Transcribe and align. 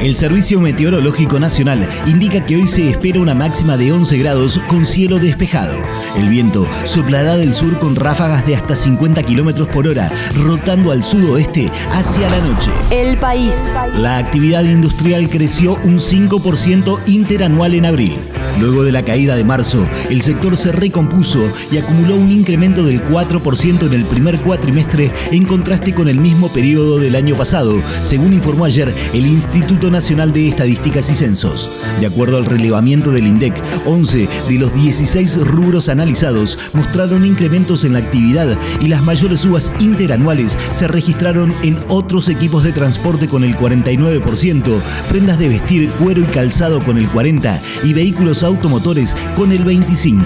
El 0.00 0.14
Servicio 0.14 0.60
Meteorológico 0.60 1.40
Nacional 1.40 1.88
indica 2.06 2.44
que 2.44 2.56
hoy 2.56 2.68
se 2.68 2.90
espera 2.90 3.20
una 3.20 3.34
máxima 3.34 3.76
de 3.76 3.92
11 3.92 4.18
grados 4.18 4.58
con 4.68 4.84
cielo 4.84 5.18
despejado. 5.18 5.74
El 6.16 6.28
viento 6.28 6.66
soplará 6.84 7.36
del 7.36 7.54
sur 7.54 7.78
con 7.78 7.96
ráfagas 7.96 8.46
de 8.46 8.56
hasta 8.56 8.76
50 8.76 9.22
kilómetros 9.22 9.68
por 9.68 9.88
hora, 9.88 10.10
rotando 10.34 10.92
al 10.92 11.02
sudoeste 11.02 11.70
hacia 11.90 12.28
la 12.30 12.40
noche. 12.40 12.70
El 12.90 13.18
país. 13.18 13.54
La 13.94 14.18
actividad 14.18 14.64
industrial 14.64 15.28
creció 15.28 15.74
un 15.84 15.98
5% 15.98 16.98
interanual 17.06 17.74
en 17.74 17.86
abril. 17.86 18.12
Luego 18.60 18.84
de 18.84 18.92
la 18.92 19.02
caída 19.02 19.36
de 19.36 19.44
marzo, 19.44 19.86
el 20.08 20.22
sector 20.22 20.56
se 20.56 20.72
recompuso 20.72 21.52
y 21.70 21.76
acumuló 21.76 22.16
un 22.16 22.30
incremento 22.30 22.84
del 22.84 23.04
4% 23.04 23.86
en 23.86 23.92
el 23.92 24.04
primer 24.04 24.38
cuatrimestre 24.38 25.10
en 25.30 25.44
contraste 25.44 25.92
con 25.92 26.08
el 26.08 26.16
mismo 26.16 26.48
periodo 26.48 26.98
del 26.98 27.16
año 27.16 27.36
pasado, 27.36 27.82
según 28.02 28.32
informó 28.32 28.64
ayer 28.64 28.94
el 29.12 29.26
Instituto 29.26 29.75
Nacional 29.76 30.32
de 30.32 30.48
Estadísticas 30.48 31.10
y 31.10 31.14
Censos. 31.14 31.70
De 32.00 32.06
acuerdo 32.06 32.38
al 32.38 32.46
relevamiento 32.46 33.10
del 33.10 33.26
INDEC, 33.26 33.62
11 33.84 34.26
de 34.48 34.58
los 34.58 34.72
16 34.72 35.36
rubros 35.46 35.90
analizados 35.90 36.58
mostraron 36.72 37.26
incrementos 37.26 37.84
en 37.84 37.92
la 37.92 37.98
actividad 37.98 38.58
y 38.80 38.88
las 38.88 39.02
mayores 39.02 39.40
subas 39.40 39.70
interanuales 39.78 40.58
se 40.72 40.88
registraron 40.88 41.52
en 41.62 41.78
otros 41.88 42.30
equipos 42.30 42.64
de 42.64 42.72
transporte 42.72 43.28
con 43.28 43.44
el 43.44 43.54
49%, 43.54 44.80
prendas 45.10 45.38
de 45.38 45.48
vestir, 45.50 45.90
cuero 46.00 46.22
y 46.22 46.24
calzado 46.24 46.82
con 46.82 46.96
el 46.96 47.10
40% 47.10 47.60
y 47.84 47.92
vehículos 47.92 48.42
automotores 48.42 49.14
con 49.36 49.52
el 49.52 49.64
25%. 49.64 50.24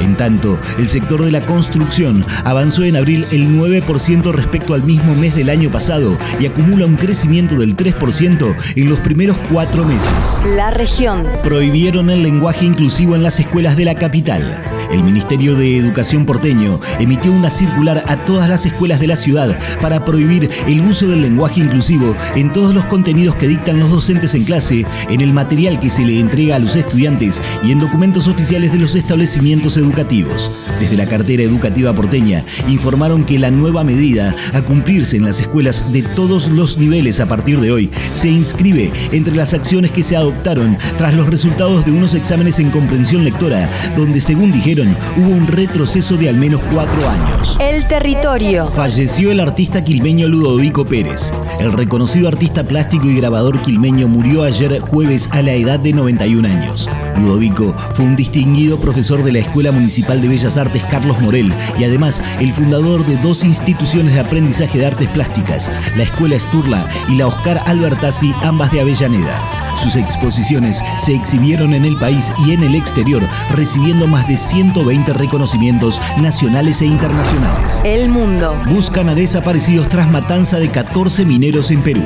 En 0.00 0.16
tanto, 0.16 0.58
el 0.78 0.88
sector 0.88 1.24
de 1.24 1.30
la 1.30 1.40
construcción 1.40 2.24
avanzó 2.44 2.84
en 2.84 2.96
abril 2.96 3.26
el 3.32 3.48
9% 3.48 4.32
respecto 4.32 4.74
al 4.74 4.82
mismo 4.82 5.14
mes 5.14 5.34
del 5.34 5.50
año 5.50 5.70
pasado 5.70 6.16
y 6.38 6.46
acumula 6.46 6.86
un 6.86 6.96
crecimiento 6.96 7.56
del 7.56 7.76
3% 7.76 8.56
en 8.76 8.89
los 8.90 9.00
primeros 9.00 9.38
cuatro 9.50 9.84
meses. 9.84 10.40
La 10.44 10.70
región. 10.70 11.24
Prohibieron 11.44 12.10
el 12.10 12.22
lenguaje 12.22 12.66
inclusivo 12.66 13.14
en 13.14 13.22
las 13.22 13.38
escuelas 13.38 13.76
de 13.76 13.84
la 13.84 13.94
capital. 13.94 14.79
El 14.90 15.04
Ministerio 15.04 15.54
de 15.54 15.76
Educación 15.76 16.26
porteño 16.26 16.80
emitió 16.98 17.32
una 17.32 17.48
circular 17.48 18.02
a 18.08 18.16
todas 18.24 18.48
las 18.48 18.66
escuelas 18.66 18.98
de 18.98 19.06
la 19.06 19.14
ciudad 19.14 19.56
para 19.80 20.04
prohibir 20.04 20.50
el 20.66 20.80
uso 20.80 21.06
del 21.06 21.22
lenguaje 21.22 21.60
inclusivo 21.60 22.16
en 22.34 22.52
todos 22.52 22.74
los 22.74 22.84
contenidos 22.86 23.36
que 23.36 23.46
dictan 23.46 23.78
los 23.78 23.90
docentes 23.90 24.34
en 24.34 24.42
clase, 24.42 24.84
en 25.08 25.20
el 25.20 25.32
material 25.32 25.78
que 25.78 25.90
se 25.90 26.04
le 26.04 26.18
entrega 26.18 26.56
a 26.56 26.58
los 26.58 26.74
estudiantes 26.74 27.40
y 27.62 27.70
en 27.70 27.78
documentos 27.78 28.26
oficiales 28.26 28.72
de 28.72 28.80
los 28.80 28.96
establecimientos 28.96 29.76
educativos. 29.76 30.50
Desde 30.80 30.96
la 30.96 31.06
cartera 31.06 31.44
educativa 31.44 31.94
porteña 31.94 32.44
informaron 32.66 33.24
que 33.24 33.38
la 33.38 33.52
nueva 33.52 33.84
medida 33.84 34.34
a 34.54 34.62
cumplirse 34.62 35.16
en 35.16 35.24
las 35.24 35.38
escuelas 35.38 35.92
de 35.92 36.02
todos 36.02 36.48
los 36.48 36.78
niveles 36.78 37.20
a 37.20 37.28
partir 37.28 37.60
de 37.60 37.70
hoy 37.70 37.90
se 38.12 38.28
inscribe 38.28 38.92
entre 39.12 39.36
las 39.36 39.54
acciones 39.54 39.92
que 39.92 40.02
se 40.02 40.16
adoptaron 40.16 40.76
tras 40.98 41.14
los 41.14 41.30
resultados 41.30 41.84
de 41.84 41.92
unos 41.92 42.14
exámenes 42.14 42.58
en 42.58 42.70
comprensión 42.70 43.22
lectora, 43.22 43.68
donde 43.96 44.20
según 44.20 44.50
dijeron 44.50 44.79
hubo 45.16 45.28
un 45.28 45.46
retroceso 45.46 46.16
de 46.16 46.28
al 46.28 46.36
menos 46.36 46.60
cuatro 46.72 47.08
años. 47.08 47.56
El 47.60 47.86
territorio. 47.86 48.70
Falleció 48.74 49.30
el 49.30 49.40
artista 49.40 49.84
quilmeño 49.84 50.28
Ludovico 50.28 50.84
Pérez. 50.84 51.32
El 51.60 51.72
reconocido 51.72 52.28
artista 52.28 52.64
plástico 52.64 53.06
y 53.06 53.16
grabador 53.16 53.60
quilmeño 53.62 54.08
murió 54.08 54.44
ayer 54.44 54.80
jueves 54.80 55.28
a 55.32 55.42
la 55.42 55.52
edad 55.52 55.78
de 55.78 55.92
91 55.92 56.48
años. 56.48 56.88
Ludovico 57.18 57.74
fue 57.92 58.04
un 58.04 58.16
distinguido 58.16 58.78
profesor 58.78 59.22
de 59.22 59.32
la 59.32 59.40
Escuela 59.40 59.72
Municipal 59.72 60.20
de 60.22 60.28
Bellas 60.28 60.56
Artes 60.56 60.82
Carlos 60.90 61.20
Morel 61.20 61.52
y 61.78 61.84
además 61.84 62.22
el 62.40 62.52
fundador 62.52 63.04
de 63.04 63.16
dos 63.18 63.44
instituciones 63.44 64.14
de 64.14 64.20
aprendizaje 64.20 64.78
de 64.78 64.86
artes 64.86 65.08
plásticas, 65.08 65.70
la 65.96 66.04
Escuela 66.04 66.38
Sturla 66.38 66.88
y 67.08 67.16
la 67.16 67.26
Oscar 67.26 67.62
Albertazzi, 67.66 68.34
ambas 68.42 68.72
de 68.72 68.80
Avellaneda. 68.80 69.59
Sus 69.76 69.96
exposiciones 69.96 70.80
se 70.98 71.14
exhibieron 71.14 71.74
en 71.74 71.84
el 71.84 71.96
país 71.96 72.30
y 72.46 72.52
en 72.52 72.62
el 72.62 72.74
exterior, 72.74 73.22
recibiendo 73.54 74.06
más 74.06 74.26
de 74.28 74.36
120 74.36 75.12
reconocimientos 75.12 76.00
nacionales 76.18 76.82
e 76.82 76.86
internacionales. 76.86 77.80
El 77.84 78.08
mundo. 78.08 78.56
Buscan 78.68 79.08
a 79.08 79.14
desaparecidos 79.14 79.88
tras 79.88 80.10
matanza 80.10 80.58
de 80.58 80.68
14 80.68 81.24
mineros 81.24 81.70
en 81.70 81.82
Perú. 81.82 82.02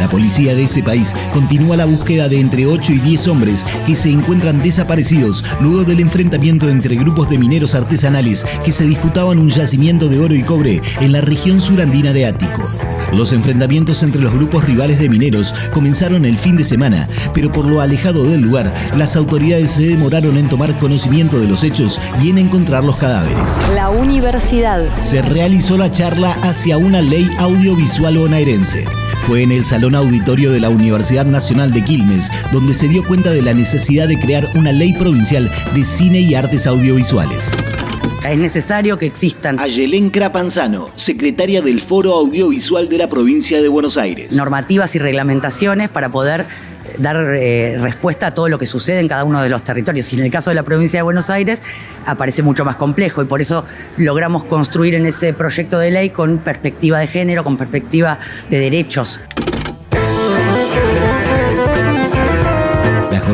La 0.00 0.08
policía 0.08 0.54
de 0.54 0.64
ese 0.64 0.82
país 0.82 1.14
continúa 1.32 1.76
la 1.76 1.84
búsqueda 1.84 2.28
de 2.28 2.40
entre 2.40 2.66
8 2.66 2.92
y 2.92 2.98
10 2.98 3.28
hombres 3.28 3.66
que 3.86 3.96
se 3.96 4.10
encuentran 4.10 4.62
desaparecidos 4.62 5.44
luego 5.60 5.84
del 5.84 6.00
enfrentamiento 6.00 6.68
entre 6.68 6.96
grupos 6.96 7.28
de 7.28 7.38
mineros 7.38 7.74
artesanales 7.74 8.44
que 8.64 8.72
se 8.72 8.84
disputaban 8.84 9.38
un 9.38 9.50
yacimiento 9.50 10.08
de 10.08 10.18
oro 10.18 10.34
y 10.34 10.42
cobre 10.42 10.82
en 11.00 11.12
la 11.12 11.20
región 11.20 11.60
surandina 11.60 12.12
de 12.12 12.26
Ático. 12.26 12.87
Los 13.12 13.32
enfrentamientos 13.32 14.02
entre 14.02 14.20
los 14.20 14.32
grupos 14.32 14.64
rivales 14.64 14.98
de 14.98 15.08
mineros 15.08 15.54
comenzaron 15.72 16.24
el 16.24 16.36
fin 16.36 16.56
de 16.56 16.64
semana, 16.64 17.08
pero 17.32 17.50
por 17.50 17.64
lo 17.64 17.80
alejado 17.80 18.24
del 18.24 18.42
lugar, 18.42 18.72
las 18.96 19.16
autoridades 19.16 19.70
se 19.70 19.86
demoraron 19.86 20.36
en 20.36 20.48
tomar 20.48 20.78
conocimiento 20.78 21.38
de 21.38 21.48
los 21.48 21.64
hechos 21.64 22.00
y 22.22 22.30
en 22.30 22.38
encontrar 22.38 22.84
los 22.84 22.96
cadáveres. 22.96 23.58
La 23.74 23.90
universidad. 23.90 24.84
Se 25.00 25.22
realizó 25.22 25.76
la 25.76 25.90
charla 25.90 26.32
hacia 26.42 26.76
una 26.76 27.00
ley 27.00 27.28
audiovisual 27.38 28.18
bonaerense. 28.18 28.84
Fue 29.22 29.42
en 29.42 29.52
el 29.52 29.64
Salón 29.64 29.94
Auditorio 29.94 30.52
de 30.52 30.60
la 30.60 30.70
Universidad 30.70 31.26
Nacional 31.26 31.72
de 31.72 31.82
Quilmes, 31.82 32.30
donde 32.52 32.74
se 32.74 32.88
dio 32.88 33.04
cuenta 33.04 33.30
de 33.30 33.42
la 33.42 33.52
necesidad 33.52 34.08
de 34.08 34.18
crear 34.18 34.48
una 34.54 34.72
ley 34.72 34.92
provincial 34.92 35.50
de 35.74 35.84
cine 35.84 36.20
y 36.20 36.34
artes 36.34 36.66
audiovisuales. 36.66 37.50
Es 38.26 38.36
necesario 38.36 38.98
que 38.98 39.06
existan 39.06 39.58
Ayelén 39.58 40.10
Crapanzano, 40.10 40.90
secretaria 41.06 41.62
del 41.62 41.84
Foro 41.84 42.14
Audiovisual 42.14 42.88
de 42.88 42.98
la 42.98 43.06
provincia 43.06 43.62
de 43.62 43.68
Buenos 43.68 43.96
Aires. 43.96 44.32
normativas 44.32 44.94
y 44.96 44.98
reglamentaciones 44.98 45.88
para 45.88 46.10
poder 46.10 46.44
dar 46.98 47.16
eh, 47.16 47.76
respuesta 47.78 48.28
a 48.28 48.30
todo 48.32 48.48
lo 48.48 48.58
que 48.58 48.66
sucede 48.66 49.00
en 49.00 49.08
cada 49.08 49.24
uno 49.24 49.40
de 49.40 49.48
los 49.48 49.62
territorios. 49.62 50.12
Y 50.12 50.16
en 50.16 50.24
el 50.24 50.30
caso 50.30 50.50
de 50.50 50.56
la 50.56 50.62
provincia 50.62 50.98
de 50.98 51.02
Buenos 51.02 51.30
Aires 51.30 51.62
aparece 52.06 52.42
mucho 52.42 52.64
más 52.64 52.76
complejo 52.76 53.22
y 53.22 53.26
por 53.26 53.40
eso 53.40 53.64
logramos 53.96 54.44
construir 54.44 54.94
en 54.94 55.06
ese 55.06 55.32
proyecto 55.32 55.78
de 55.78 55.90
ley 55.90 56.10
con 56.10 56.38
perspectiva 56.38 56.98
de 56.98 57.06
género, 57.06 57.44
con 57.44 57.56
perspectiva 57.56 58.18
de 58.50 58.58
derechos. 58.58 59.20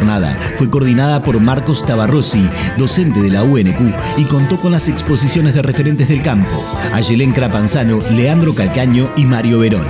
Jornada 0.04 0.36
fue 0.56 0.68
coordinada 0.68 1.22
por 1.22 1.40
Marcos 1.40 1.84
Tabarrosi, 1.86 2.46
docente 2.76 3.20
de 3.20 3.30
la 3.30 3.42
UNQ, 3.42 3.80
y 4.18 4.24
contó 4.24 4.60
con 4.60 4.72
las 4.72 4.88
exposiciones 4.88 5.54
de 5.54 5.62
referentes 5.62 6.08
del 6.08 6.20
campo, 6.20 6.62
Ayelén 6.92 7.32
Crapanzano, 7.32 8.02
Leandro 8.10 8.54
Calcaño 8.54 9.10
y 9.16 9.24
Mario 9.24 9.60
Verón. 9.60 9.86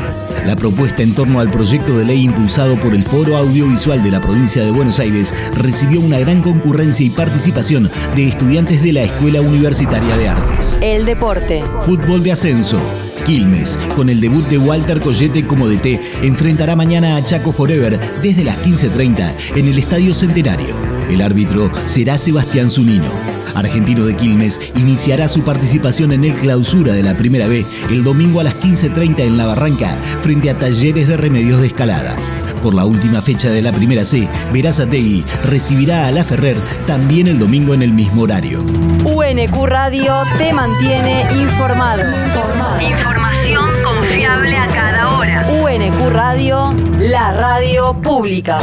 La 0.46 0.54
propuesta 0.54 1.02
en 1.02 1.14
torno 1.14 1.40
al 1.40 1.50
proyecto 1.50 1.98
de 1.98 2.04
ley 2.04 2.22
impulsado 2.22 2.76
por 2.76 2.94
el 2.94 3.02
Foro 3.02 3.36
Audiovisual 3.36 4.04
de 4.04 4.10
la 4.12 4.20
provincia 4.20 4.62
de 4.62 4.70
Buenos 4.70 5.00
Aires 5.00 5.34
recibió 5.54 6.00
una 6.00 6.20
gran 6.20 6.42
concurrencia 6.42 7.04
y 7.04 7.10
participación 7.10 7.90
de 8.14 8.28
estudiantes 8.28 8.82
de 8.82 8.92
la 8.92 9.02
Escuela 9.02 9.40
Universitaria 9.40 10.16
de 10.16 10.28
Artes. 10.28 10.78
El 10.80 11.06
deporte. 11.06 11.64
Fútbol 11.80 12.22
de 12.22 12.32
ascenso. 12.32 12.78
Quilmes, 13.24 13.78
con 13.96 14.08
el 14.08 14.20
debut 14.20 14.46
de 14.48 14.58
Walter 14.58 15.00
Collete 15.00 15.46
como 15.46 15.68
DT, 15.68 16.00
enfrentará 16.22 16.76
mañana 16.76 17.16
a 17.16 17.24
Chaco 17.24 17.52
Forever 17.52 17.98
desde 18.22 18.44
las 18.44 18.56
15.30 18.58 19.32
en 19.56 19.68
el 19.68 19.78
Estadio 19.78 20.14
Centenario. 20.14 20.74
El 21.10 21.22
árbitro 21.22 21.70
será 21.86 22.18
Sebastián 22.18 22.70
Zunino. 22.70 23.10
Argentino 23.54 24.04
de 24.04 24.16
Quilmes 24.16 24.60
iniciará 24.76 25.28
su 25.28 25.42
participación 25.42 26.12
en 26.12 26.24
el 26.24 26.34
clausura 26.34 26.92
de 26.92 27.02
la 27.02 27.14
Primera 27.14 27.46
B 27.46 27.64
el 27.90 28.04
domingo 28.04 28.40
a 28.40 28.44
las 28.44 28.54
15.30 28.60 29.20
en 29.20 29.36
La 29.36 29.46
Barranca 29.46 29.96
frente 30.22 30.50
a 30.50 30.58
Talleres 30.58 31.08
de 31.08 31.16
Remedios 31.16 31.60
de 31.60 31.68
Escalada. 31.68 32.16
Por 32.64 32.72
la 32.72 32.86
última 32.86 33.20
fecha 33.20 33.50
de 33.50 33.60
la 33.60 33.72
Primera 33.72 34.06
C, 34.06 34.26
Verazategui 34.50 35.22
recibirá 35.42 36.06
a 36.06 36.10
La 36.10 36.24
Ferrer 36.24 36.56
también 36.86 37.28
el 37.28 37.38
domingo 37.38 37.74
en 37.74 37.82
el 37.82 37.92
mismo 37.92 38.22
horario. 38.22 38.62
UNQ 39.04 39.66
Radio 39.66 40.14
te 40.38 40.50
mantiene 40.54 41.26
informado. 41.42 42.04
Información 42.80 43.68
confiable 43.84 44.56
a 44.56 44.66
cada 44.68 45.18
hora. 45.18 45.46
UNQ 45.62 46.08
Radio, 46.08 46.74
la 47.00 47.34
radio 47.34 47.92
pública. 48.00 48.60